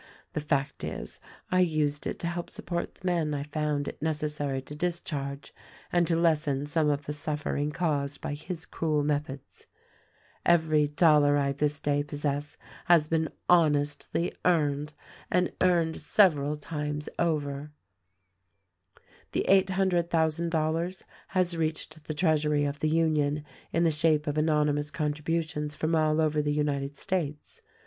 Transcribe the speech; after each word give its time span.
The 0.33 0.39
fact 0.41 0.83
is 0.83 1.19
I 1.51 1.59
used 1.59 2.07
it 2.07 2.17
to 2.21 2.27
help 2.27 2.49
support 2.49 2.95
the 2.95 3.05
men 3.05 3.35
I 3.35 3.43
found 3.43 3.87
it 3.87 4.01
necessary 4.01 4.59
to 4.63 4.73
discharge 4.75 5.53
and 5.93 6.07
to 6.07 6.15
lessen 6.15 6.65
some 6.65 6.89
of 6.89 7.05
the 7.05 7.13
suffering 7.13 7.71
caused 7.71 8.19
by 8.19 8.33
his 8.33 8.65
cruel 8.65 9.03
methods. 9.03 9.67
Every 10.43 10.87
dollar 10.87 11.37
I 11.37 11.51
this 11.51 11.79
day 11.79 12.01
THE 12.01 12.15
RECORDING 12.17 12.31
ANGEL 12.31 12.47
255 12.87 12.87
possess 12.87 12.87
has 12.87 13.07
been 13.09 13.29
honestly 13.47 14.33
earned— 14.43 14.93
and 15.31 15.51
earned 15.61 15.97
several 16.01 16.55
times 16.55 17.07
over. 17.19 17.71
The 19.33 19.41
eight 19.47 19.69
hundred 19.69 20.09
thousand 20.09 20.49
dollars 20.49 21.03
has 21.27 21.55
reached 21.55 22.05
the 22.05 22.15
treasury 22.15 22.65
of 22.65 22.79
the 22.79 22.89
Union 22.89 23.43
in 23.71 23.83
the 23.83 23.91
shape 23.91 24.25
of 24.25 24.39
anonymous 24.39 24.89
contri 24.89 25.23
butions 25.23 25.75
from 25.75 25.95
all 25.95 26.19
over 26.19 26.41
the 26.41 26.51
United 26.55 26.97
States. 26.97 27.61